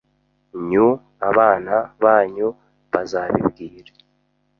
[0.69, 0.87] nyu
[1.29, 2.47] abana banyu
[2.91, 3.91] bazabibwire